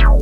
[0.00, 0.18] Chào.